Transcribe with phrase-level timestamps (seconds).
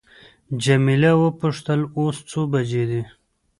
[0.63, 3.01] جميله وپوښتل اوس څو بجې دي.